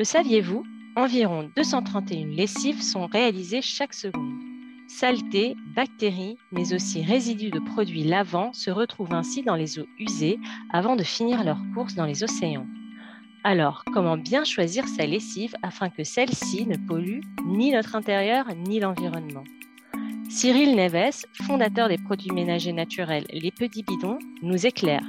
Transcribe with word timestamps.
Le 0.00 0.04
saviez-vous? 0.04 0.62
Environ 0.96 1.50
231 1.56 2.28
lessives 2.28 2.80
sont 2.80 3.04
réalisées 3.04 3.60
chaque 3.60 3.92
seconde. 3.92 4.32
Saleté, 4.88 5.54
bactéries, 5.76 6.38
mais 6.52 6.72
aussi 6.72 7.02
résidus 7.02 7.50
de 7.50 7.58
produits 7.58 8.04
lavants 8.04 8.54
se 8.54 8.70
retrouvent 8.70 9.12
ainsi 9.12 9.42
dans 9.42 9.56
les 9.56 9.78
eaux 9.78 9.86
usées 9.98 10.38
avant 10.72 10.96
de 10.96 11.02
finir 11.02 11.44
leur 11.44 11.58
course 11.74 11.96
dans 11.96 12.06
les 12.06 12.24
océans. 12.24 12.66
Alors, 13.44 13.84
comment 13.92 14.16
bien 14.16 14.42
choisir 14.44 14.88
sa 14.88 15.04
lessive 15.04 15.54
afin 15.62 15.90
que 15.90 16.02
celle-ci 16.02 16.66
ne 16.66 16.78
pollue 16.78 17.20
ni 17.44 17.70
notre 17.70 17.94
intérieur 17.94 18.46
ni 18.56 18.80
l'environnement? 18.80 19.44
Cyril 20.30 20.76
Neves, 20.76 21.26
fondateur 21.42 21.90
des 21.90 21.98
produits 21.98 22.32
ménagers 22.32 22.72
naturels 22.72 23.26
Les 23.34 23.50
Petits 23.50 23.82
Bidons, 23.82 24.18
nous 24.40 24.64
éclaire. 24.66 25.04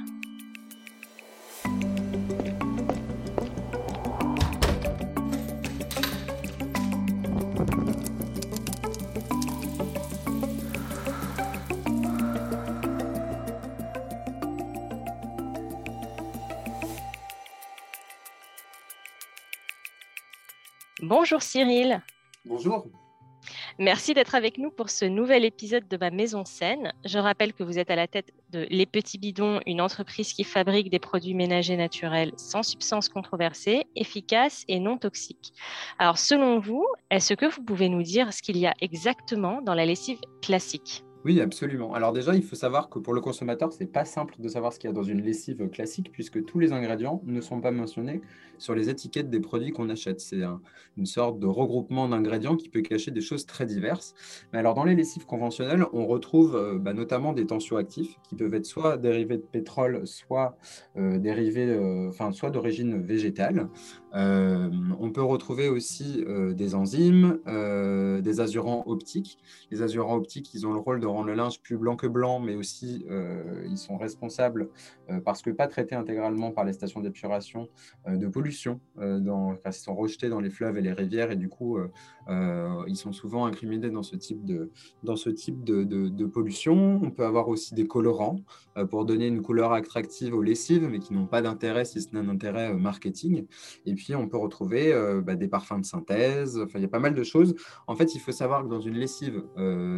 Bonjour 21.02 21.42
Cyril. 21.42 22.02
Bonjour. 22.46 22.86
Merci 23.80 24.14
d'être 24.14 24.36
avec 24.36 24.60
nous 24.60 24.70
pour 24.70 24.92
ce 24.92 25.06
nouvel 25.06 25.46
épisode 25.46 25.88
de 25.88 25.98
ma 25.98 26.12
maison 26.12 26.46
scène. 26.46 26.94
Je 27.06 27.18
rappelle 27.18 27.54
que 27.54 27.64
vous 27.64 27.80
êtes 27.80 27.90
à 27.90 27.96
la 27.96 28.08
tête 28.08 28.32
de 28.52 28.68
Les 28.70 28.86
Petits 28.86 29.18
Bidons, 29.18 29.62
une 29.66 29.82
entreprise 29.82 30.34
qui 30.34 30.44
fabrique 30.44 30.92
des 30.92 31.00
produits 31.00 31.34
ménagers 31.34 31.76
naturels 31.76 32.34
sans 32.38 32.62
substances 32.62 33.10
controversées, 33.10 33.88
efficaces 33.96 34.64
et 34.68 34.80
non 34.80 35.00
toxiques. 35.00 35.54
Alors 35.98 36.20
selon 36.20 36.60
vous, 36.60 36.86
est-ce 37.10 37.34
que 37.34 37.48
vous 37.48 37.64
pouvez 37.64 37.90
nous 37.90 38.04
dire 38.04 38.32
ce 38.32 38.44
qu'il 38.44 38.58
y 38.58 38.68
a 38.68 38.74
exactement 38.80 39.64
dans 39.64 39.74
la 39.74 39.88
lessive 39.88 40.20
classique? 40.44 41.04
Oui, 41.24 41.40
absolument. 41.40 41.94
Alors 41.94 42.14
déjà, 42.14 42.36
il 42.36 42.44
faut 42.44 42.56
savoir 42.56 42.90
que 42.90 42.98
pour 42.98 43.14
le 43.14 43.22
consommateur, 43.22 43.72
c'est 43.72 43.86
pas 43.86 44.06
simple 44.06 44.36
de 44.40 44.48
savoir 44.48 44.74
ce 44.74 44.80
qu'il 44.80 44.90
y 44.90 44.92
a 44.92 44.94
dans 44.94 45.04
une 45.04 45.22
lessive 45.22 45.70
classique 45.70 46.12
puisque 46.12 46.44
tous 46.46 46.60
les 46.60 46.74
ingrédients 46.74 47.22
ne 47.26 47.42
sont 47.42 47.62
pas 47.62 47.72
mentionnés 47.72 48.22
sur 48.62 48.76
les 48.76 48.90
étiquettes 48.90 49.30
des 49.30 49.40
produits 49.40 49.72
qu'on 49.72 49.90
achète. 49.90 50.20
C'est 50.20 50.42
une 50.98 51.06
sorte 51.06 51.40
de 51.40 51.48
regroupement 51.48 52.08
d'ingrédients 52.08 52.56
qui 52.56 52.70
peut 52.70 52.82
cacher 52.82 53.12
des 53.12 53.22
choses 53.22 53.46
très 53.46 53.66
diverses. 53.66 54.14
Mais 54.54 54.60
alors 54.60 54.76
dans 54.76 54.84
les 54.84 54.96
lessives 54.96 55.26
conventionnelles, 55.26 55.86
on 55.94 56.06
retrouve 56.06 56.56
euh, 56.56 56.78
bah, 56.78 56.94
notamment 56.94 57.34
des 57.34 57.46
tensioactifs 57.46 58.20
qui 58.30 58.36
peuvent 58.36 58.54
être 58.54 58.66
soit 58.66 58.98
dérivés 58.98 59.38
de 59.38 59.44
pétrole, 59.44 60.06
soit 60.06 60.58
euh, 60.96 61.18
dérivés, 61.18 61.70
euh, 61.70 62.10
enfin 62.10 62.32
soit 62.32 62.52
d'origine 62.52 63.02
végétale. 63.02 63.68
on 64.14 65.12
peut 65.14 65.24
retrouver 65.24 65.70
aussi 65.70 66.24
des 66.54 66.76
enzymes, 66.76 67.40
des 68.22 68.40
azurants 68.40 68.84
optiques. 68.86 69.38
Les 69.72 69.82
azurants 69.82 70.16
optiques, 70.16 70.54
ils 70.54 70.68
ont 70.68 70.74
le 70.74 70.80
rôle 70.80 71.00
de 71.00 71.08
rendre 71.12 71.28
le 71.28 71.36
linge 71.36 71.62
plus 71.62 71.78
blanc 71.78 71.96
que 71.96 72.08
blanc, 72.08 72.40
mais 72.40 72.56
aussi 72.56 73.06
euh, 73.10 73.66
ils 73.70 73.78
sont 73.78 73.98
responsables, 73.98 74.70
euh, 75.10 75.20
parce 75.20 75.42
que 75.42 75.50
pas 75.50 75.68
traités 75.68 75.96
intégralement 75.96 76.52
par 76.52 76.66
les 76.66 76.74
stations 76.74 77.02
d'épuration, 77.02 77.70
euh, 78.08 78.18
de 78.18 78.28
pollution, 78.28 78.80
dans, 78.98 79.56
ils 79.66 79.74
sont 79.74 79.96
rejetés 79.96 80.30
dans 80.30 80.40
les 80.40 80.50
fleuves 80.50 80.78
et 80.78 80.82
les 80.82 80.94
rivières, 80.94 81.32
et 81.32 81.36
du 81.36 81.50
coup, 81.50 81.80
ils 82.30 82.96
sont 82.96 83.12
souvent 83.12 83.46
incriminés 83.46 83.90
dans 83.90 84.04
ce 84.04 84.16
type 84.16 84.46
de, 84.46 84.72
dans 85.04 85.16
ce 85.16 85.30
type 85.30 85.64
de, 85.64 85.84
de, 85.84 86.26
pollution. 86.26 87.00
On 87.02 87.12
peut 87.12 87.26
avoir 87.26 87.48
aussi 87.50 87.74
des 87.74 87.88
colorants 87.88 88.38
pour 88.90 89.06
donner 89.06 89.28
une 89.28 89.42
couleur 89.42 89.74
attractive 89.74 90.34
aux 90.34 90.42
lessives, 90.42 90.88
mais 90.88 91.00
qui 91.00 91.14
n'ont 91.14 91.26
pas 91.26 91.42
d'intérêt 91.42 91.86
si 91.86 92.02
ce 92.02 92.14
n'est 92.14 92.20
un 92.20 92.30
intérêt 92.30 92.74
marketing. 92.74 93.46
Et 93.86 93.96
puis, 93.96 94.16
on 94.16 94.28
peut 94.28 94.38
retrouver 94.38 94.94
bah, 95.24 95.36
des 95.36 95.48
parfums 95.48 95.80
de 95.80 95.86
synthèse, 95.86 96.60
enfin, 96.60 96.80
il 96.80 96.84
y 96.84 96.86
a 96.86 96.90
pas 96.90 97.00
mal 97.00 97.16
de 97.16 97.24
choses. 97.24 97.56
En 97.88 97.96
fait, 97.96 98.14
il 98.16 98.20
faut 98.20 98.32
savoir 98.32 98.64
que 98.64 98.70
dans 98.70 98.82
une 98.82 98.96
lessive 98.96 99.44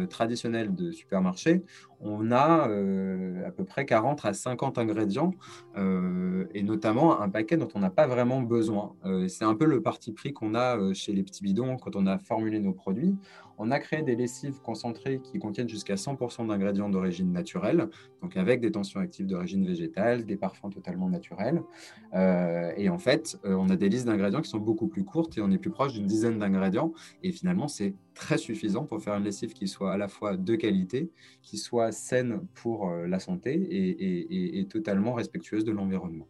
traditionnelle 0.08 0.74
de 0.74 0.90
supermarché, 1.04 1.62
on 2.00 2.30
a 2.32 2.68
euh, 2.68 3.46
à 3.46 3.50
peu 3.50 3.64
près 3.64 3.86
40 3.86 4.24
à 4.24 4.32
50 4.32 4.78
ingrédients 4.78 5.32
euh, 5.76 6.46
et 6.54 6.62
notamment 6.62 7.20
un 7.20 7.28
paquet 7.28 7.56
dont 7.56 7.68
on 7.74 7.80
n'a 7.80 7.90
pas 7.90 8.06
vraiment 8.06 8.40
besoin. 8.40 8.94
Euh, 9.04 9.28
c'est 9.28 9.44
un 9.44 9.54
peu 9.54 9.66
le 9.66 9.82
parti 9.82 10.12
pris 10.12 10.32
qu'on 10.32 10.54
a 10.54 10.92
chez 10.92 11.12
les 11.12 11.22
petits 11.22 11.42
bidons 11.42 11.76
quand 11.76 11.96
on 11.96 12.06
a 12.06 12.18
formulé 12.18 12.58
nos 12.58 12.72
produits. 12.72 13.16
On 13.58 13.70
a 13.70 13.78
créé 13.78 14.02
des 14.02 14.16
lessives 14.16 14.60
concentrées 14.60 15.20
qui 15.22 15.38
contiennent 15.38 15.68
jusqu'à 15.68 15.94
100% 15.94 16.46
d'ingrédients 16.48 16.88
d'origine 16.88 17.32
naturelle, 17.32 17.88
donc 18.22 18.36
avec 18.36 18.60
des 18.60 18.70
tensions 18.70 19.00
actives 19.00 19.26
d'origine 19.26 19.66
végétale, 19.66 20.24
des 20.24 20.36
parfums 20.36 20.70
totalement 20.72 21.08
naturels. 21.08 21.62
et 22.12 22.88
en 22.88 22.98
fait, 22.98 23.38
on 23.44 23.68
a 23.70 23.76
des 23.76 23.88
listes 23.88 24.06
d'ingrédients 24.06 24.40
qui 24.40 24.50
sont 24.50 24.58
beaucoup 24.58 24.88
plus 24.88 25.04
courtes 25.04 25.36
et 25.38 25.40
on 25.40 25.50
est 25.50 25.58
plus 25.58 25.70
proche 25.70 25.92
d'une 25.92 26.06
dizaine 26.06 26.38
d'ingrédients. 26.38 26.92
Et 27.22 27.32
finalement, 27.32 27.68
c'est 27.68 27.94
très 28.14 28.38
suffisant 28.38 28.84
pour 28.84 29.02
faire 29.02 29.14
une 29.14 29.24
lessive 29.24 29.52
qui 29.52 29.68
soit 29.68 29.92
à 29.92 29.96
la 29.96 30.08
fois 30.08 30.36
de 30.36 30.54
qualité, 30.56 31.10
qui 31.42 31.58
soit 31.58 31.92
saine 31.92 32.46
pour 32.54 32.88
euh, 32.88 33.06
la 33.06 33.18
santé 33.18 33.54
et, 33.70 34.66
totalement 34.68 35.12
respectueuse 35.12 35.64
de 35.64 35.72
l'environnement. 35.72 36.26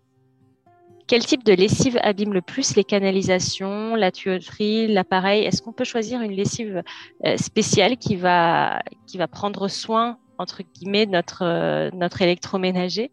Quel 1.07 1.25
type 1.27 1.45
de 1.45 1.53
lessive 1.53 1.99
abîme 2.03 2.33
le 2.33 2.41
plus 2.41 2.77
les 2.77 2.85
canalisations, 2.85 3.95
la 3.95 4.11
tuyauterie, 4.11 4.87
l'appareil? 4.89 5.45
Est-ce 5.45 5.61
qu'on 5.61 5.73
peut 5.73 5.85
choisir 5.85 6.23
une 6.23 6.33
lessive 6.33 6.83
euh, 7.27 7.37
spéciale 7.37 7.99
qui 7.99 8.17
va, 8.17 8.81
qui 9.07 9.19
va 9.19 9.29
prendre 9.29 9.69
soin, 9.69 10.17
entre 10.39 10.63
guillemets, 10.63 11.05
de 11.05 11.11
notre, 11.11 11.43
euh, 11.45 11.91
notre 11.93 12.23
électroménager? 12.23 13.11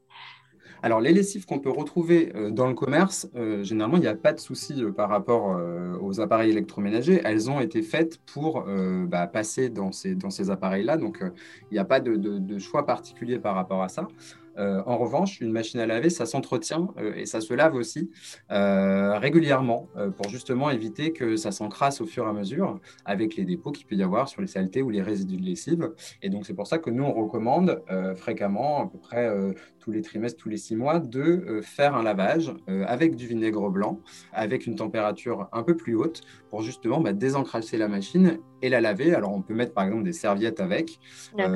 Alors, 0.83 1.01
les 1.01 1.11
lessives 1.11 1.45
qu'on 1.45 1.59
peut 1.59 1.69
retrouver 1.69 2.31
euh, 2.33 2.49
dans 2.49 2.67
le 2.67 2.73
commerce, 2.75 3.29
généralement, 3.61 3.97
il 3.97 4.01
n'y 4.01 4.07
a 4.07 4.15
pas 4.15 4.31
de 4.31 4.39
souci 4.39 4.81
par 4.95 5.09
rapport 5.09 5.59
aux 6.01 6.21
appareils 6.21 6.51
électroménagers. 6.51 7.21
Elles 7.25 7.51
ont 7.51 7.59
été 7.59 7.81
faites 7.81 8.19
pour 8.25 8.65
bah, 9.07 9.27
passer 9.27 9.69
dans 9.69 9.91
ces, 9.91 10.15
dans 10.15 10.29
ces 10.29 10.49
appareils-là. 10.49 10.95
Donc, 10.95 11.19
il 11.71 11.73
n'y 11.73 11.79
a 11.79 11.85
pas 11.85 11.99
de, 11.99 12.57
choix 12.57 12.85
particulier 12.85 13.37
par 13.37 13.53
rapport 13.53 13.83
à 13.83 13.89
ça. 13.89 14.07
Euh, 14.57 14.81
en 14.85 14.97
revanche, 14.97 15.39
une 15.41 15.51
machine 15.51 15.79
à 15.79 15.85
laver, 15.85 16.09
ça 16.09 16.25
s'entretient 16.25 16.93
euh, 16.97 17.13
et 17.15 17.25
ça 17.25 17.41
se 17.41 17.53
lave 17.53 17.75
aussi 17.75 18.11
euh, 18.51 19.17
régulièrement 19.17 19.89
pour 20.17 20.29
justement 20.29 20.69
éviter 20.69 21.13
que 21.13 21.35
ça 21.35 21.51
s'encrasse 21.51 22.01
au 22.01 22.05
fur 22.05 22.25
et 22.25 22.29
à 22.29 22.33
mesure 22.33 22.79
avec 23.05 23.35
les 23.35 23.45
dépôts 23.45 23.71
qu'il 23.71 23.85
peut 23.85 23.95
y 23.95 24.03
avoir 24.03 24.27
sur 24.27 24.41
les 24.41 24.47
saletés 24.47 24.81
ou 24.81 24.89
les 24.89 25.01
résidus 25.01 25.37
de 25.37 25.45
lessive. 25.45 25.93
Et 26.21 26.29
donc, 26.29 26.45
c'est 26.45 26.53
pour 26.53 26.67
ça 26.67 26.77
que 26.77 26.89
nous, 26.89 27.03
on 27.03 27.13
recommande 27.13 27.81
fréquemment, 28.15 28.83
à 28.83 28.87
peu 28.87 28.97
près 28.97 29.29
tous 29.79 29.91
les 29.91 30.01
trimestres, 30.01 30.41
tous 30.41 30.49
les 30.49 30.57
six 30.57 30.75
mois, 30.75 30.99
de 30.99 31.61
faire 31.61 31.95
un 31.95 32.03
lavage 32.03 32.53
avec 32.67 33.15
du 33.15 33.27
vinaigre 33.27 33.69
blanc, 33.69 33.99
avec 34.33 34.65
une 34.65 34.75
température 34.75 35.47
un 35.51 35.63
peu 35.63 35.75
plus 35.75 35.95
haute 35.95 36.21
pour 36.49 36.61
justement 36.61 36.99
bah, 36.99 37.13
désencrasser 37.13 37.77
la 37.77 37.87
machine 37.87 38.39
et 38.61 38.69
la 38.69 38.81
laver. 38.81 39.13
Alors, 39.13 39.33
on 39.33 39.41
peut 39.41 39.53
mettre 39.53 39.73
par 39.73 39.85
exemple 39.85 40.03
des 40.03 40.13
serviettes 40.13 40.59
avec, 40.59 40.99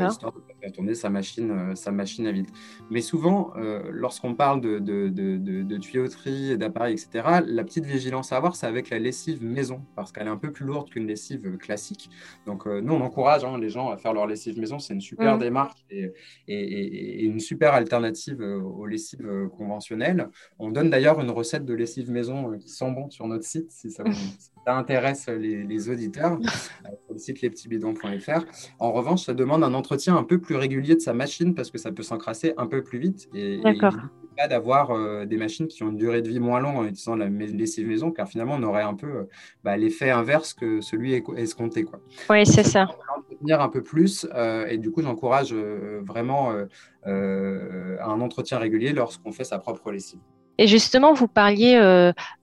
histoire 0.09 0.33
de 0.33 0.41
faire 0.61 0.71
tourner 0.71 0.95
sa 0.95 1.09
machine, 1.09 1.75
sa 1.75 1.91
machine 1.91 2.27
à 2.27 2.31
vide. 2.31 2.49
Mais 2.91 3.01
souvent, 3.01 3.51
euh, 3.57 3.83
lorsqu'on 3.91 4.35
parle 4.35 4.61
de, 4.61 4.79
de, 4.79 5.09
de, 5.09 5.77
tuyauterie, 5.77 6.57
d'appareils, 6.57 6.93
etc., 6.93 7.41
la 7.45 7.63
petite 7.63 7.85
vigilance 7.85 8.31
à 8.31 8.37
avoir, 8.37 8.55
c'est 8.55 8.67
avec 8.67 8.89
la 8.89 8.99
lessive 8.99 9.43
maison, 9.43 9.81
parce 9.95 10.11
qu'elle 10.11 10.27
est 10.27 10.31
un 10.31 10.37
peu 10.37 10.51
plus 10.51 10.65
lourde 10.65 10.89
qu'une 10.89 11.07
lessive 11.07 11.57
classique. 11.57 12.09
Donc, 12.45 12.67
euh, 12.67 12.81
nous, 12.81 12.93
on 12.93 13.01
encourage 13.01 13.43
hein, 13.43 13.57
les 13.57 13.69
gens 13.69 13.89
à 13.89 13.97
faire 13.97 14.13
leur 14.13 14.27
lessive 14.27 14.59
maison. 14.59 14.79
C'est 14.79 14.93
une 14.93 15.01
super 15.01 15.37
mmh. 15.37 15.39
démarche 15.39 15.85
et, 15.89 16.11
et, 16.47 17.23
une 17.25 17.39
super 17.39 17.73
alternative 17.73 18.41
euh, 18.41 18.59
aux 18.59 18.85
lessives 18.85 19.49
conventionnelles. 19.57 20.29
On 20.59 20.69
donne 20.69 20.89
d'ailleurs 20.89 21.19
une 21.19 21.31
recette 21.31 21.65
de 21.65 21.73
lessive 21.73 22.11
maison 22.11 22.57
qui 22.59 22.69
sent 22.69 22.91
bon 22.91 23.09
sur 23.09 23.27
notre 23.27 23.45
site, 23.45 23.71
si 23.71 23.91
ça, 23.91 24.03
intéresse 24.73 25.27
les, 25.27 25.89
auditeurs, 25.89 26.39
sur 26.41 27.13
le 27.13 27.17
site 27.17 27.41
lespetitsbidons.fr. 27.41 28.45
En 28.79 28.91
revanche, 28.91 29.25
ça 29.25 29.33
demande 29.33 29.63
un 29.63 29.73
entretien 29.73 30.15
un 30.15 30.23
peu 30.23 30.39
plus 30.39 30.55
régulier 30.55 30.95
de 30.95 31.01
sa 31.01 31.13
machine 31.13 31.53
parce 31.53 31.71
que 31.71 31.77
ça 31.77 31.91
peut 31.91 32.03
s'encrasser 32.03 32.53
un 32.57 32.67
peu 32.67 32.83
plus 32.83 32.99
vite 32.99 33.27
et, 33.33 33.55
et 33.55 33.79
pas 34.35 34.47
d'avoir 34.47 34.91
euh, 34.91 35.25
des 35.25 35.37
machines 35.37 35.67
qui 35.67 35.83
ont 35.83 35.89
une 35.89 35.97
durée 35.97 36.21
de 36.21 36.29
vie 36.29 36.39
moins 36.39 36.59
longue 36.59 36.77
en 36.77 36.83
utilisant 36.83 37.15
la 37.15 37.27
lessive 37.27 37.87
maison, 37.87 38.11
car 38.11 38.27
finalement 38.27 38.55
on 38.55 38.63
aurait 38.63 38.83
un 38.83 38.93
peu 38.93 39.07
euh, 39.07 39.23
bah, 39.63 39.77
l'effet 39.77 40.09
inverse 40.09 40.53
que 40.53 40.81
celui 40.81 41.13
escompté. 41.37 41.83
Quoi. 41.83 41.99
Oui, 42.29 42.45
c'est 42.45 42.63
ça. 42.63 42.87
Entretenir 43.17 43.61
un 43.61 43.69
peu 43.69 43.81
plus 43.81 44.27
euh, 44.33 44.67
et 44.67 44.77
du 44.77 44.91
coup 44.91 45.01
j'encourage 45.01 45.53
vraiment 45.53 46.53
un 47.05 48.21
entretien 48.21 48.57
régulier 48.57 48.93
lorsqu'on 48.93 49.31
fait 49.31 49.43
sa 49.43 49.59
propre 49.59 49.91
lessive. 49.91 50.19
Et 50.57 50.67
justement, 50.67 51.13
vous 51.13 51.27
parliez 51.27 51.77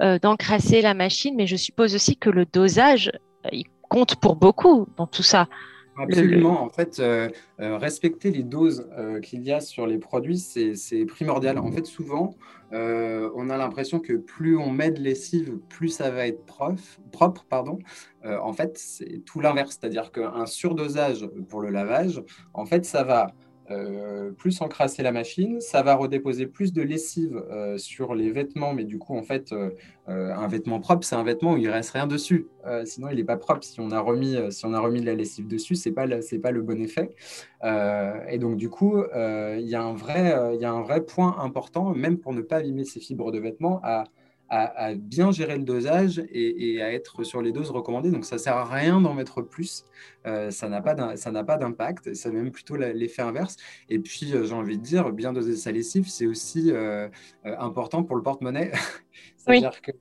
d'encrasser 0.01 0.83
la 0.83 0.95
machine, 0.95 1.35
mais 1.37 1.47
je 1.47 1.57
suppose 1.57 1.95
aussi 1.95 2.17
que 2.17 2.31
le 2.31 2.45
dosage, 2.45 3.11
il 3.51 3.65
compte 3.89 4.17
pour 4.17 4.37
beaucoup 4.37 4.87
dans 4.97 5.07
tout 5.07 5.23
ça. 5.23 5.49
Absolument. 5.97 6.63
En 6.63 6.71
fait, 6.71 6.99
euh, 6.99 7.29
euh, 7.61 7.77
respecter 7.77 8.31
les 8.31 8.43
doses 8.43 8.89
euh, 8.97 9.21
qu'il 9.21 9.43
y 9.43 9.53
a 9.53 9.61
sur 9.61 9.87
les 9.87 9.99
produits, 9.99 10.39
c'est 10.39 11.05
primordial. 11.07 11.59
En 11.59 11.71
fait, 11.71 11.85
souvent, 11.85 12.35
on 12.73 13.51
a 13.51 13.59
l'impression 13.59 14.01
que 14.01 14.15
plus 14.15 14.57
on 14.57 14.71
met 14.71 14.91
de 14.91 15.01
lessive, 15.01 15.59
plus 15.69 15.89
ça 15.89 16.11
va 16.11 16.27
être 16.27 16.43
propre. 16.45 17.45
Pardon. 17.49 17.79
en 18.25 18.53
fait, 18.55 18.79
c'est 18.79 19.23
tout 19.27 19.41
l'inverse. 19.41 19.77
C'est-à-dire 19.79 20.11
qu'un 20.11 20.47
surdosage 20.47 21.29
pour 21.51 21.61
le 21.61 21.69
lavage, 21.69 22.23
en 22.55 22.65
fait, 22.65 22.87
ça 22.87 23.05
va 23.05 23.35
euh, 23.71 24.33
plus 24.33 24.61
encrasser 24.61 25.03
la 25.03 25.13
machine, 25.13 25.61
ça 25.61 25.83
va 25.83 25.95
redéposer 25.95 26.47
plus 26.47 26.73
de 26.73 26.83
lessive 26.83 27.43
euh, 27.51 27.79
sur 27.79 28.15
les 28.15 28.31
vêtements, 28.31 28.75
mais 28.75 28.85
du 28.85 28.99
coup, 28.99 29.17
en 29.17 29.23
fait, 29.23 29.53
euh, 29.53 29.71
un 30.09 30.49
vêtement 30.49 30.81
propre, 30.81 31.07
c'est 31.07 31.15
un 31.15 31.23
vêtement 31.23 31.53
où 31.53 31.57
il 31.57 31.69
reste 31.69 31.91
rien 31.91 32.07
dessus. 32.07 32.49
sinon, 32.85 33.09
il 33.11 33.17
n'est 33.17 33.25
pas 33.25 33.37
propre. 33.37 33.63
Si 33.65 33.81
on 33.81 33.91
a 33.91 34.01
remis, 34.01 34.37
si 34.51 34.67
on 34.67 34.73
a 34.75 34.81
remis 34.81 35.01
de 35.01 35.07
la 35.07 35.15
lessive 35.15 35.47
dessus, 35.47 35.75
c'est 35.77 35.93
pas 35.93 36.07
pas 36.43 36.51
le 36.51 36.63
bon 36.63 36.81
effet. 36.81 37.11
et 37.63 38.39
donc, 38.39 38.57
du 38.57 38.69
coup, 38.69 39.03
il 39.15 39.69
y 39.69 39.75
a 39.75 39.83
un 39.83 39.95
vrai, 39.95 40.57
y 40.61 40.65
a 40.65 40.73
un 40.73 40.83
vrai 40.83 41.03
point 41.03 41.37
important, 41.39 41.95
même 41.95 42.19
pour 42.19 42.33
ne 42.33 42.43
pas 42.43 42.57
abîmer 42.57 42.85
ces 42.85 43.01
fibres 43.01 43.31
de 43.31 43.39
vêtements, 43.39 43.81
à 43.85 44.05
à, 44.55 44.95
bien 44.95 45.31
gérer 45.33 45.57
le 45.57 45.65
dosage 45.65 46.23
et, 46.31 46.83
à 46.83 46.93
être 46.93 47.25
sur 47.25 47.41
les 47.41 47.53
doses 47.53 47.71
recommandées. 47.71 48.11
Donc, 48.11 48.27
ça 48.27 48.37
ne 48.37 48.41
sert 48.41 48.57
à 48.57 48.65
rien 48.65 49.01
d'en 49.01 49.15
mettre 49.15 49.41
plus. 49.41 49.85
Euh, 50.27 50.51
ça 50.51 50.69
n'a 50.69 50.83
pas 50.83 50.95
d'impact. 50.95 52.13
C'est 52.13 52.31
même 52.31 52.51
plutôt 52.51 52.77
l'effet 52.77 53.23
inverse. 53.23 53.57
Et 53.89 53.99
puis, 53.99 54.35
euh, 54.35 54.45
j'ai 54.45 54.55
envie 54.55 54.77
de 54.77 54.83
dire, 54.83 55.11
bien 55.13 55.33
doser 55.33 55.57
sa 55.57 55.73
lessive, 55.73 56.07
c'est 56.09 56.27
aussi 56.27 56.71
euh, 56.71 57.09
important 57.45 58.05
pour 58.05 58.15
le 58.15 58.23
porte-monnaie. 58.23 58.73
C'est-à-dire 59.39 59.81
que 59.81 59.93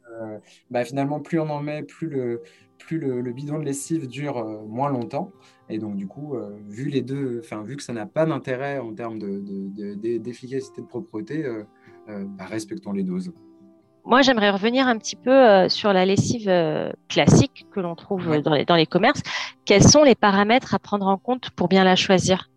bah, 0.69 0.83
finalement, 0.83 1.21
plus 1.21 1.39
on 1.39 1.49
en 1.49 1.61
met, 1.61 1.83
plus 1.83 2.07
le, 2.07 2.41
plus 2.77 2.99
le, 2.99 3.31
bidon 3.31 3.57
de 3.57 3.63
lessive 3.63 4.05
dure 4.07 4.45
moins 4.67 4.89
longtemps. 4.89 5.31
Et 5.69 5.77
donc, 5.77 5.95
du 5.95 6.07
coup, 6.07 6.35
vu 6.67 6.89
les 6.89 7.01
deux, 7.01 7.39
enfin, 7.39 7.63
vu 7.63 7.77
que 7.77 7.83
ça 7.83 7.93
n'a 7.93 8.05
pas 8.05 8.25
d'intérêt 8.25 8.79
en 8.79 8.93
termes 8.93 9.17
d'efficacité 9.17 10.81
de, 10.81 10.85
de, 10.85 10.89
propreté, 10.89 11.45
bah, 12.07 12.45
respectons 12.45 12.91
les 12.91 13.03
doses. 13.03 13.31
Moi, 14.03 14.21
j'aimerais 14.21 14.49
revenir 14.49 14.87
un 14.87 14.97
petit 14.97 15.15
peu 15.15 15.31
euh, 15.31 15.69
sur 15.69 15.93
la 15.93 16.05
lessive 16.05 16.49
euh, 16.49 16.91
classique 17.07 17.67
que 17.71 17.79
l'on 17.79 17.95
trouve 17.95 18.41
dans, 18.41 18.53
les, 18.53 18.65
dans 18.65 18.75
les 18.75 18.87
commerces. 18.87 19.21
Quels 19.65 19.83
sont 19.83 20.03
les 20.03 20.15
paramètres 20.15 20.73
à 20.73 20.79
prendre 20.79 21.07
en 21.07 21.17
compte 21.17 21.51
pour 21.51 21.67
bien 21.67 21.83
la 21.83 21.95
choisir? 21.95 22.49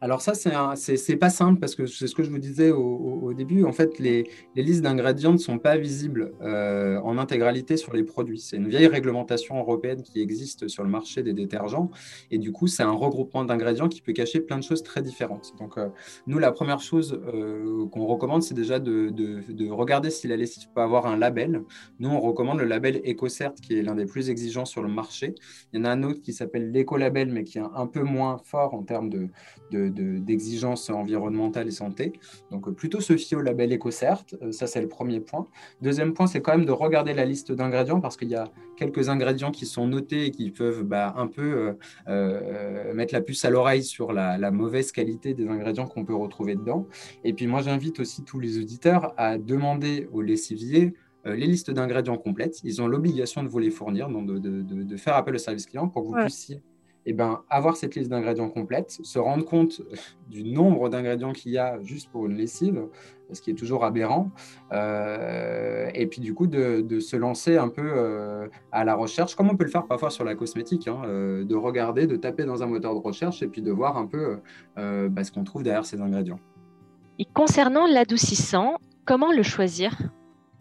Alors 0.00 0.20
ça, 0.20 0.34
c'est 0.34 1.16
pas 1.16 1.30
simple 1.30 1.58
parce 1.60 1.74
que 1.74 1.86
c'est 1.86 2.06
ce 2.06 2.14
que 2.14 2.22
je 2.22 2.30
vous 2.30 2.38
disais 2.38 2.70
au, 2.70 3.32
début. 3.34 3.64
En 3.64 3.72
fait, 3.72 3.98
les, 3.98 4.28
listes 4.54 4.82
d'ingrédients 4.82 5.32
ne 5.32 5.38
sont 5.38 5.58
pas 5.58 5.76
visibles 5.76 6.32
euh, 6.42 6.98
en 7.00 7.18
intégralité 7.18 7.76
sur 7.76 7.92
les 7.92 8.02
produits. 8.02 8.38
C'est 8.38 8.56
une 8.56 8.68
vieille 8.68 8.86
réglementation 8.86 9.58
européenne 9.58 10.02
qui 10.02 10.20
existe 10.20 10.68
sur 10.68 10.82
le 10.82 10.88
marché 10.88 11.22
des 11.22 11.32
détergents. 11.32 11.90
Et 12.30 12.38
du 12.38 12.52
coup, 12.52 12.66
c'est 12.66 12.82
un 12.82 12.92
regroupement 12.92 13.44
d'ingrédients 13.44 13.88
qui 13.88 14.00
peut 14.00 14.12
cacher 14.12 14.40
plein 14.40 14.58
de 14.58 14.62
choses 14.62 14.82
très 14.82 15.02
différentes. 15.02 15.52
Donc, 15.58 15.78
euh, 15.78 15.88
nous, 16.26 16.38
la 16.38 16.52
première 16.52 16.80
chose 16.80 17.20
euh, 17.34 17.86
qu'on 17.88 18.06
recommande, 18.06 18.42
c'est 18.42 18.54
déjà 18.54 18.78
de, 18.78 19.70
regarder 19.70 20.10
si 20.10 20.28
la 20.28 20.36
lessive 20.36 20.68
peut 20.74 20.80
avoir 20.80 21.06
un 21.06 21.16
label. 21.16 21.62
Nous, 21.98 22.08
on 22.08 22.20
recommande 22.20 22.58
le 22.58 22.64
label 22.64 23.02
EcoCert, 23.06 23.54
qui 23.54 23.78
est 23.78 23.82
l'un 23.82 23.94
des 23.94 24.06
plus 24.06 24.30
exigeants 24.30 24.64
sur 24.64 24.82
le 24.82 24.88
marché. 24.88 25.34
Il 25.72 25.78
y 25.78 25.82
en 25.82 25.84
a 25.84 25.90
un 25.90 26.02
autre 26.02 26.20
qui 26.22 26.32
s'appelle 26.32 26.70
l'Ecolabel, 26.70 27.30
mais 27.30 27.44
qui 27.44 27.58
est 27.58 27.62
un 27.74 27.86
peu 27.86 28.02
moins 28.02 28.38
fort 28.44 28.74
en 28.74 28.82
termes 28.82 29.10
de 29.10 29.30
d'exigences 30.02 30.90
environnementales 30.90 31.68
et 31.68 31.72
santé. 31.72 32.12
Donc, 32.50 32.68
euh, 32.68 32.72
plutôt 32.72 33.00
se 33.00 33.16
fier 33.16 33.36
au 33.36 33.42
label 33.42 33.72
EcoCert, 33.72 34.24
euh, 34.42 34.52
ça 34.52 34.66
c'est 34.66 34.80
le 34.80 34.88
premier 34.88 35.20
point. 35.20 35.46
Deuxième 35.82 36.12
point, 36.12 36.26
c'est 36.26 36.40
quand 36.40 36.56
même 36.56 36.66
de 36.66 36.72
regarder 36.72 37.14
la 37.14 37.24
liste 37.24 37.52
d'ingrédients 37.52 38.00
parce 38.00 38.16
qu'il 38.16 38.28
y 38.28 38.34
a 38.34 38.50
quelques 38.76 39.08
ingrédients 39.08 39.50
qui 39.50 39.66
sont 39.66 39.86
notés 39.86 40.26
et 40.26 40.30
qui 40.30 40.50
peuvent 40.50 40.82
bah, 40.82 41.14
un 41.16 41.26
peu 41.26 41.76
euh, 42.08 42.94
mettre 42.94 43.14
la 43.14 43.20
puce 43.20 43.44
à 43.44 43.50
l'oreille 43.50 43.82
sur 43.82 44.12
la, 44.12 44.50
mauvaise 44.50 44.92
qualité 44.92 45.34
des 45.34 45.48
ingrédients 45.48 45.86
qu'on 45.86 46.04
peut 46.04 46.14
retrouver 46.14 46.54
dedans. 46.54 46.86
Et 47.24 47.32
puis 47.32 47.46
moi, 47.46 47.62
j'invite 47.62 48.00
aussi 48.00 48.22
tous 48.22 48.38
les 48.38 48.58
auditeurs 48.58 49.12
à 49.16 49.38
demander 49.38 50.08
aux 50.12 50.22
lessiviers 50.22 50.94
les 51.24 51.46
listes 51.46 51.72
d'ingrédients 51.72 52.16
complètes. 52.16 52.60
Ils 52.62 52.80
ont 52.80 52.86
l'obligation 52.86 53.42
de 53.42 53.48
vous 53.48 53.58
les 53.58 53.70
fournir, 53.70 54.08
donc 54.08 54.26
de, 54.26 54.38
de, 54.38 54.96
faire 54.96 55.16
appel 55.16 55.34
au 55.34 55.38
service 55.38 55.66
client 55.66 55.88
pour 55.88 56.02
que 56.02 56.08
vous 56.08 56.14
puissiez 56.14 56.62
eh 57.06 57.12
ben, 57.12 57.42
avoir 57.48 57.76
cette 57.76 57.94
liste 57.94 58.10
d'ingrédients 58.10 58.50
complète, 58.50 58.98
se 59.02 59.18
rendre 59.18 59.44
compte 59.44 59.80
du 60.28 60.44
nombre 60.44 60.88
d'ingrédients 60.88 61.32
qu'il 61.32 61.52
y 61.52 61.58
a 61.58 61.80
juste 61.82 62.10
pour 62.10 62.26
une 62.26 62.36
lessive, 62.36 62.88
ce 63.32 63.40
qui 63.40 63.50
est 63.50 63.54
toujours 63.54 63.84
aberrant, 63.84 64.30
euh, 64.72 65.88
et 65.94 66.06
puis 66.06 66.20
du 66.20 66.34
coup 66.34 66.46
de, 66.46 67.00
se 67.00 67.16
lancer 67.16 67.56
un 67.56 67.68
peu 67.68 67.82
euh, 67.84 68.48
à 68.72 68.84
la 68.84 68.94
recherche, 68.94 69.34
comme 69.34 69.48
on 69.50 69.56
peut 69.56 69.64
le 69.64 69.70
faire 69.70 69.86
parfois 69.86 70.10
sur 70.10 70.24
la 70.24 70.34
cosmétique, 70.34 70.88
hein, 70.88 71.02
euh, 71.04 71.44
de 71.44 71.54
regarder, 71.54 72.06
de 72.06 72.16
taper 72.16 72.44
dans 72.44 72.62
un 72.62 72.66
moteur 72.66 72.94
de 72.94 73.00
recherche 73.00 73.42
et 73.42 73.46
puis 73.46 73.62
de 73.62 73.70
voir 73.70 73.96
un 73.96 74.06
peu 74.06 74.38
bah, 74.76 75.24
ce 75.24 75.30
qu'on 75.30 75.44
trouve 75.44 75.62
derrière 75.62 75.86
ces 75.86 76.00
ingrédients. 76.00 76.40
Et 77.18 77.24
concernant 77.24 77.86
l'adoucissant, 77.86 78.76
comment 79.04 79.32
le 79.32 79.42
choisir? 79.42 79.96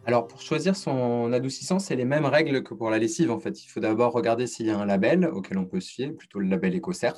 Alors, 0.07 0.27
pour 0.27 0.39
choisir 0.39 0.75
son 0.75 1.33
adoucissant, 1.33 1.79
c'est 1.79 1.95
les 1.95 2.05
mêmes 2.05 2.25
règles 2.25 2.61
que 2.61 2.75
pour 2.75 2.91
la 2.91 2.99
lessive. 2.99 3.31
En 3.31 3.39
fait, 3.39 3.63
il 3.63 3.67
faut 3.67 3.79
d'abord 3.79 4.13
regarder 4.13 4.45
s'il 4.45 4.67
y 4.67 4.69
a 4.69 4.77
un 4.77 4.85
label 4.85 5.25
auquel 5.25 5.57
on 5.57 5.65
peut 5.65 5.79
se 5.79 5.91
fier, 5.91 6.11
plutôt 6.11 6.37
le 6.37 6.47
label 6.47 6.77
EcoCert. 6.77 7.17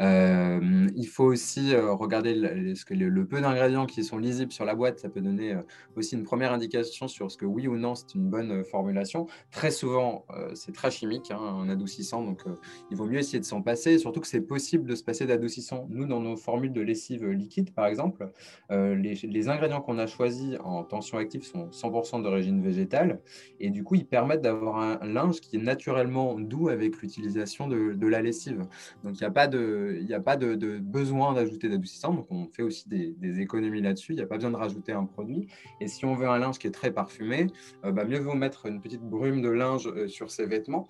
Euh, 0.00 0.88
il 0.96 1.06
faut 1.06 1.24
aussi 1.24 1.74
euh, 1.74 1.92
regarder 1.92 2.34
le, 2.34 2.74
ce 2.76 2.86
que 2.86 2.94
le, 2.94 3.26
peu 3.26 3.42
d'ingrédients 3.42 3.84
qui 3.84 4.02
sont 4.02 4.16
lisibles 4.16 4.52
sur 4.52 4.64
la 4.64 4.74
boîte. 4.74 5.00
Ça 5.00 5.10
peut 5.10 5.20
donner 5.20 5.52
euh, 5.52 5.60
aussi 5.96 6.14
une 6.14 6.22
première 6.22 6.54
indication 6.54 7.08
sur 7.08 7.30
ce 7.30 7.36
que 7.36 7.44
oui 7.44 7.68
ou 7.68 7.76
non 7.76 7.94
c'est 7.94 8.14
une 8.14 8.30
bonne 8.30 8.64
formulation. 8.64 9.26
Très 9.50 9.70
souvent, 9.70 10.24
c'est 10.54 10.72
très 10.72 10.90
chimique, 10.90 11.30
hein, 11.30 11.38
un 11.38 11.68
adoucissant, 11.68 12.22
donc 12.22 12.42
il 12.90 12.96
vaut 12.96 13.06
mieux 13.06 13.18
essayer 13.18 13.38
de 13.38 13.44
s'en 13.44 13.60
passer. 13.60 13.98
Surtout 13.98 14.20
que 14.20 14.26
c'est 14.26 14.40
possible 14.40 14.88
de 14.88 14.94
se 14.94 15.04
passer 15.04 15.26
d'adoucissant. 15.26 15.86
Nous, 15.90 16.06
dans 16.06 16.20
nos 16.20 16.36
formules 16.36 16.72
de 16.72 16.80
lessive 16.80 17.26
liquide, 17.26 17.72
par 17.74 17.86
exemple, 17.86 18.30
les 18.70 19.48
ingrédients 19.48 19.80
qu'on 19.80 19.98
a 19.98 20.06
choisis 20.06 20.56
en 20.64 20.84
tension 20.84 21.18
active 21.18 21.44
sont 21.44 21.68
100% 21.68 22.13
d'origine 22.18 22.62
végétale. 22.62 23.20
Et 23.60 23.70
du 23.70 23.84
coup, 23.84 23.94
ils 23.94 24.06
permettent 24.06 24.42
d'avoir 24.42 24.78
un 24.78 25.06
linge 25.06 25.40
qui 25.40 25.56
est 25.56 25.60
naturellement 25.60 26.38
doux 26.38 26.68
avec 26.68 27.00
l'utilisation 27.00 27.68
de, 27.68 28.06
la 28.06 28.22
lessive. 28.22 28.66
Donc, 29.02 29.18
il 29.18 29.20
n'y 29.20 29.26
a 29.26 29.30
pas 29.30 29.46
de, 29.46 29.98
y 30.02 30.14
a 30.14 30.20
pas 30.20 30.36
de, 30.36 30.78
besoin 30.78 31.32
d'ajouter 31.32 31.68
d'adoucissant. 31.68 32.14
Donc, 32.14 32.26
on 32.30 32.46
fait 32.46 32.62
aussi 32.62 32.88
des, 32.88 33.40
économies 33.40 33.82
là-dessus. 33.82 34.12
Il 34.12 34.16
n'y 34.16 34.22
a 34.22 34.26
pas 34.26 34.36
besoin 34.36 34.50
de 34.50 34.56
rajouter 34.56 34.92
un 34.92 35.04
produit. 35.04 35.48
Et 35.80 35.88
si 35.88 36.04
on 36.04 36.14
veut 36.14 36.28
un 36.28 36.38
linge 36.38 36.58
qui 36.58 36.66
est 36.66 36.72
très 36.72 36.92
parfumé, 36.92 37.48
euh, 37.84 37.92
bah, 37.92 38.04
mieux 38.04 38.18
vaut 38.18 38.34
mettre 38.34 38.66
une 38.66 38.80
petite 38.80 39.02
brume 39.02 39.42
de 39.42 39.48
linge 39.48 39.88
euh, 39.88 40.08
sur 40.08 40.30
ses 40.30 40.46
vêtements. 40.46 40.86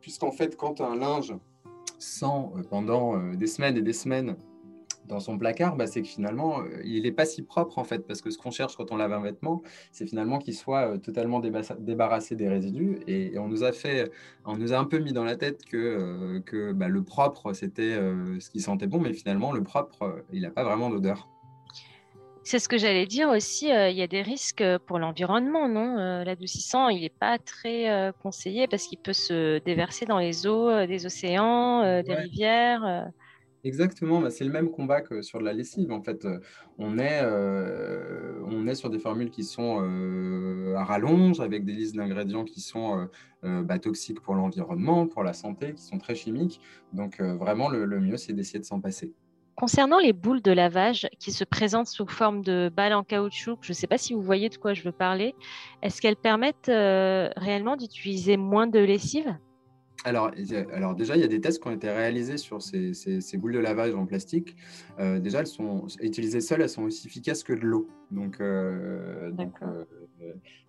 Puisqu'en 0.00 0.32
fait, 0.32 0.56
quand 0.56 0.80
un 0.80 0.96
linge 0.96 1.34
sent 1.98 2.26
euh, 2.26 2.62
pendant 2.68 3.18
des 3.34 3.46
semaines 3.46 3.76
et 3.76 3.82
des 3.82 3.92
semaines 3.92 4.36
dans 5.06 5.20
son 5.20 5.38
placard, 5.38 5.76
bah, 5.76 5.86
c'est 5.86 6.02
que 6.02 6.08
finalement, 6.08 6.60
euh, 6.60 6.82
il 6.84 7.02
n'est 7.02 7.12
pas 7.12 7.26
si 7.26 7.42
propre 7.42 7.78
en 7.78 7.84
fait, 7.84 8.06
parce 8.06 8.20
que 8.20 8.30
ce 8.30 8.38
qu'on 8.38 8.50
cherche 8.50 8.76
quand 8.76 8.90
on 8.92 8.96
lave 8.96 9.12
un 9.12 9.20
vêtement, 9.20 9.62
c'est 9.92 10.06
finalement 10.06 10.38
qu'il 10.38 10.54
soit 10.54 10.92
euh, 10.92 10.98
totalement 10.98 11.40
débarrassé 11.40 12.36
des 12.36 12.48
résidus. 12.48 12.98
Et, 13.06 13.38
on 13.38 13.48
nous 13.48 13.64
a 13.64 13.72
fait, 13.72 14.10
on 14.44 14.56
nous 14.56 14.72
a 14.72 14.78
un 14.78 14.84
peu 14.84 14.98
mis 14.98 15.12
dans 15.12 15.24
la 15.24 15.36
tête 15.36 15.64
que, 15.64 15.76
euh, 15.76 16.40
que 16.40 16.72
bah, 16.72 16.88
le 16.88 17.02
propre, 17.02 17.52
c'était 17.52 17.94
ce 18.40 18.50
qui 18.50 18.60
sentait 18.60 18.86
bon, 18.86 19.00
mais 19.00 19.12
finalement, 19.12 19.52
le 19.52 19.62
propre, 19.62 20.24
il 20.32 20.42
n'a 20.42 20.50
pas 20.50 20.64
vraiment 20.64 20.90
d'odeur. 20.90 21.28
C'est 22.42 22.58
ce 22.58 22.68
que 22.68 22.76
j'allais 22.76 23.06
dire 23.06 23.28
aussi. 23.30 23.66
il 23.68 23.96
y 23.96 24.02
a 24.02 24.06
des 24.06 24.22
risques 24.22 24.64
pour 24.86 24.98
l'environnement, 24.98 25.68
non 25.68 25.96
L'adoucissant, 26.24 26.88
il 26.88 27.02
n'est 27.02 27.08
pas 27.08 27.38
très 27.38 28.12
conseillé 28.22 28.66
parce 28.66 28.86
qu'il 28.86 28.98
peut 28.98 29.14
se 29.14 29.58
déverser 29.64 30.06
dans 30.06 30.18
les 30.18 30.46
eaux 30.46 30.86
des 30.86 31.06
océans, 31.06 32.02
des 32.02 32.14
rivières. 32.14 33.10
Exactement, 33.64 34.20
bah, 34.20 34.28
c'est 34.28 34.44
le 34.44 34.52
même 34.52 34.70
combat 34.70 35.00
que 35.00 35.22
sur 35.22 35.40
la 35.40 35.54
lessive. 35.54 35.90
En 35.90 36.02
fait, 36.02 36.28
on 36.78 36.98
est, 36.98 37.24
on 38.46 38.66
est 38.66 38.74
sur 38.74 38.90
des 38.90 38.98
formules 38.98 39.30
qui 39.30 39.42
sont 39.42 39.78
à 40.76 40.84
rallonge, 40.84 41.40
avec 41.40 41.64
des 41.64 41.72
listes 41.72 41.96
d'ingrédients 41.96 42.44
qui 42.44 42.60
sont 42.60 43.08
bah, 43.42 43.78
toxiques 43.78 44.20
pour 44.20 44.34
l'environnement, 44.34 45.06
pour 45.06 45.24
la 45.24 45.32
santé, 45.32 45.72
qui 45.72 45.82
sont 45.82 45.96
très 45.96 46.14
chimiques. 46.14 46.60
Donc, 46.92 47.22
vraiment, 47.22 47.70
le, 47.70 48.00
mieux, 48.00 48.18
c'est 48.18 48.34
d'essayer 48.34 48.58
de 48.58 48.66
s'en 48.66 48.80
passer. 48.80 49.14
Concernant 49.56 49.98
les 49.98 50.12
boules 50.12 50.42
de 50.42 50.50
lavage 50.50 51.08
qui 51.18 51.32
se 51.32 51.44
présentent 51.44 51.86
sous 51.86 52.06
forme 52.06 52.42
de 52.42 52.70
balles 52.74 52.92
en 52.92 53.02
caoutchouc, 53.02 53.58
je 53.62 53.70
ne 53.70 53.74
sais 53.74 53.86
pas 53.86 53.96
si 53.96 54.12
vous 54.12 54.20
voyez 54.20 54.50
de 54.50 54.56
quoi 54.56 54.74
je 54.74 54.82
veux 54.82 54.92
parler, 54.92 55.34
est-ce 55.80 56.02
qu'elles 56.02 56.16
permettent 56.16 56.66
réellement 56.66 57.76
d'utiliser 57.76 58.36
moins 58.36 58.66
de 58.66 58.80
lessive? 58.80 59.38
Alors, 60.04 60.30
alors, 60.72 60.94
déjà, 60.94 61.16
il 61.16 61.22
y 61.22 61.24
a 61.24 61.28
des 61.28 61.40
tests 61.40 61.62
qui 61.62 61.68
ont 61.68 61.72
été 61.72 61.90
réalisés 61.90 62.36
sur 62.36 62.60
ces, 62.60 62.92
boules 63.38 63.54
de 63.54 63.58
lavage 63.58 63.94
en 63.94 64.04
plastique. 64.04 64.54
Euh, 65.00 65.18
déjà, 65.18 65.40
elles 65.40 65.46
sont 65.46 65.86
utilisées 66.00 66.42
seules, 66.42 66.60
elles 66.60 66.68
sont 66.68 66.82
aussi 66.84 67.06
efficaces 67.06 67.42
que 67.42 67.54
de 67.54 67.60
l'eau. 67.60 67.88
Donc, 68.10 68.40
euh, 68.40 69.32
euh 69.40 69.84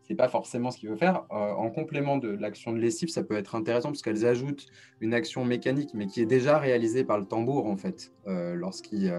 ce 0.06 0.14
n'est 0.14 0.18
pas 0.18 0.28
forcément 0.28 0.70
ce 0.70 0.78
qu'il 0.78 0.90
veut 0.90 0.96
faire. 0.96 1.26
en 1.32 1.70
complément 1.72 2.18
de 2.18 2.30
l'action 2.30 2.72
de 2.74 2.78
lessive, 2.78 3.10
ça 3.10 3.24
peut 3.24 3.36
être 3.36 3.56
intéressant 3.56 3.90
parce 3.90 4.04
qu'elles 4.04 4.26
ajoutent 4.26 4.68
une 5.02 5.16
action 5.16 5.44
mécanique, 5.46 5.92
mais 5.96 6.06
qui 6.06 6.22
est 6.22 6.28
déjà 6.28 6.60
réalisée 6.60 7.04
par 7.04 7.18
le 7.18 7.26
tambour, 7.26 7.66
en 7.66 7.76
fait, 7.76 8.14
lorsqu'il 8.26 9.12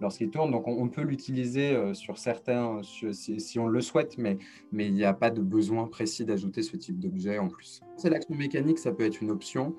lorsqu'il 0.00 0.30
tourne. 0.30 0.50
Donc, 0.50 0.66
on, 0.66 0.88
peut 0.88 1.02
l'utiliser 1.02 1.76
sur 1.92 2.16
certains, 2.16 2.80
si, 2.82 3.58
on 3.58 3.66
le 3.66 3.80
souhaite, 3.82 4.16
mais, 4.16 4.38
mais 4.72 4.86
il 4.86 4.94
n'y 4.94 5.04
a 5.04 5.12
pas 5.12 5.30
de 5.30 5.42
besoin 5.42 5.86
précis 5.88 6.24
d'ajouter 6.24 6.62
ce 6.62 6.78
type 6.78 6.98
d'objet 6.98 7.38
en 7.38 7.48
plus. 7.48 7.82
C'est 7.98 8.08
l'action 8.08 8.34
mécanique, 8.34 8.78
ça 8.78 8.92
peut 8.92 9.04
être 9.04 9.20
une 9.20 9.30
option, 9.30 9.76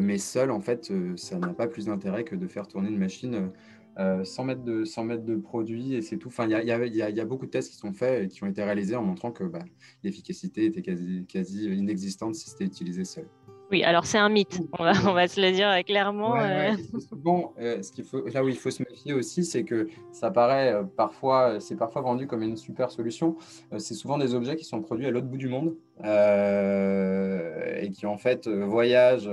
mais 0.00 0.18
seul, 0.18 0.52
en 0.52 0.60
fait, 0.60 0.92
ça 1.16 1.38
n'a 1.38 1.48
pas 1.48 1.66
plus 1.66 1.86
d'intérêt 1.86 2.22
que 2.22 2.36
de 2.36 2.46
faire 2.46 2.68
tourner 2.68 2.90
une 2.90 2.98
machine 2.98 3.50
euh, 3.98 4.24
sans, 4.24 4.44
mettre 4.44 4.62
de, 4.62 4.84
100 4.84 5.04
mètres 5.04 5.24
de 5.24 5.36
produit 5.36 5.94
et 5.94 6.02
c'est 6.02 6.18
tout. 6.18 6.28
Enfin, 6.28 6.44
il 6.44 6.50
y 6.50 6.54
a, 6.54 6.86
y, 6.86 6.96
y 6.96 7.20
a, 7.20 7.24
beaucoup 7.24 7.46
de 7.46 7.50
tests 7.50 7.70
qui 7.70 7.76
sont 7.78 7.92
faits 7.92 8.24
et 8.24 8.28
qui 8.28 8.44
ont 8.44 8.46
été 8.46 8.62
réalisés 8.62 8.96
en 8.96 9.02
montrant 9.02 9.32
que 9.32 9.44
bah, 9.44 9.64
l'efficacité 10.02 10.66
était 10.66 10.82
quasi, 10.82 11.24
quasi 11.26 11.64
inexistante 11.66 12.34
si 12.34 12.50
c'était 12.50 12.64
utilisé 12.64 13.04
seul. 13.04 13.26
Oui, 13.72 13.82
alors 13.82 14.06
c'est 14.06 14.18
un 14.18 14.28
mythe, 14.28 14.60
on 14.78 14.84
va, 14.84 14.92
on 15.06 15.12
va 15.12 15.26
se 15.26 15.40
le 15.40 15.50
dire 15.50 15.68
clairement. 15.84 16.38
Euh. 16.38 16.72
Bon, 17.12 17.50
euh, 17.58 17.82
ce 17.82 17.90
qu'il 17.90 18.04
faut, 18.04 18.24
là 18.28 18.44
où 18.44 18.48
il 18.48 18.56
faut 18.56 18.70
se 18.70 18.82
méfier 18.82 19.12
aussi, 19.12 19.44
c'est 19.44 19.64
que 19.64 19.88
ça 20.12 20.30
paraît 20.30 20.72
euh, 20.72 20.84
parfois, 20.84 21.58
c'est 21.58 21.76
parfois 21.76 22.02
vendu 22.02 22.28
comme 22.28 22.42
une 22.42 22.56
super 22.56 22.90
solution. 22.90 23.36
c'est 23.78 23.94
souvent 23.94 24.18
des 24.18 24.34
objets 24.34 24.54
qui 24.56 24.64
sont 24.64 24.80
produits 24.82 25.06
à 25.06 25.10
l'autre 25.10 25.26
bout 25.26 25.36
du 25.36 25.48
monde 25.48 25.74
et 26.04 27.90
qui 27.90 28.06
en 28.06 28.18
fait 28.18 28.46
voyagent 28.48 29.30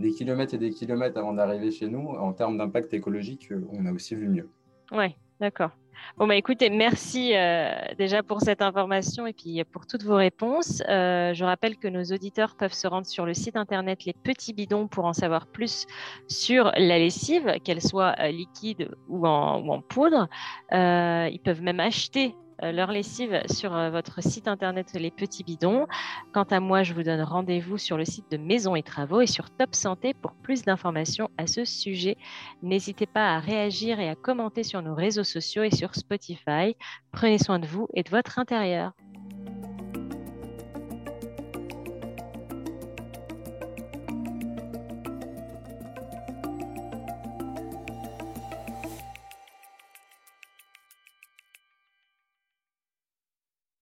des 0.00 0.10
kilomètres 0.10 0.54
et 0.54 0.58
des 0.58 0.70
kilomètres 0.70 1.18
avant 1.18 1.32
d'arriver 1.32 1.70
chez 1.70 1.88
nous. 1.88 2.08
En 2.08 2.32
termes 2.32 2.58
d'impact 2.58 2.92
écologique, 2.94 3.50
on 3.72 3.86
a 3.86 3.92
aussi 3.92 4.14
vu 4.14 4.28
mieux. 4.28 4.48
Oui, 4.92 5.14
d'accord. 5.40 5.70
Bon, 6.16 6.26
bah, 6.26 6.36
écoutez, 6.36 6.70
merci 6.70 7.32
euh, 7.34 7.70
déjà 7.98 8.22
pour 8.22 8.40
cette 8.40 8.62
information 8.62 9.26
et 9.26 9.32
puis 9.32 9.62
pour 9.64 9.86
toutes 9.86 10.02
vos 10.02 10.16
réponses. 10.16 10.82
Euh, 10.88 11.34
je 11.34 11.44
rappelle 11.44 11.76
que 11.76 11.88
nos 11.88 12.04
auditeurs 12.04 12.56
peuvent 12.56 12.72
se 12.72 12.86
rendre 12.86 13.06
sur 13.06 13.26
le 13.26 13.34
site 13.34 13.56
internet 13.56 14.04
Les 14.04 14.14
Petits 14.14 14.52
Bidons 14.54 14.88
pour 14.88 15.04
en 15.04 15.12
savoir 15.12 15.46
plus 15.46 15.86
sur 16.26 16.72
la 16.76 16.98
lessive, 16.98 17.56
qu'elle 17.64 17.82
soit 17.82 18.14
euh, 18.18 18.28
liquide 18.28 18.90
ou 19.08 19.26
en, 19.26 19.60
ou 19.60 19.72
en 19.72 19.82
poudre. 19.82 20.28
ils 20.72 21.40
peuvent 21.44 21.62
même 21.62 21.80
acheter 21.80 22.34
leur 22.62 22.90
lessive 22.90 23.42
sur 23.50 23.74
euh, 23.74 23.90
votre 23.90 24.22
site 24.22 24.48
internet 24.48 24.92
Les 24.94 25.10
Petits 25.10 25.44
Bidons. 25.44 25.86
Quant 26.32 26.44
à 26.44 26.60
moi, 26.60 26.82
je 26.82 26.94
vous 26.94 27.02
donne 27.02 27.20
rendez-vous 27.20 27.78
sur 27.78 27.96
le 27.96 28.04
site 28.04 28.30
de 28.30 28.36
Maison 28.36 28.74
et 28.74 28.82
Travaux 28.82 29.20
et 29.20 29.26
sur 29.26 29.50
Top 29.50 29.74
Santé 29.74 30.14
pour 30.14 30.32
plus 30.34 30.62
d'informations 30.62 31.30
à 31.38 31.46
ce 31.46 31.64
sujet. 31.64 32.16
N'hésitez 32.62 33.06
pas 33.06 33.34
à 33.34 33.38
réagir 33.38 34.00
et 34.00 34.08
à 34.08 34.14
commenter 34.14 34.62
sur 34.62 34.82
nos 34.82 34.94
réseaux 34.94 35.24
sociaux 35.24 35.62
et 35.62 35.74
sur 35.74 35.94
Spotify. 35.94 36.76
Prenez 37.12 37.38
soin 37.38 37.58
de 37.58 37.66
vous 37.66 37.88
et 37.94 38.02
de 38.02 38.10
votre 38.10 38.38
intérieur. 38.38 38.92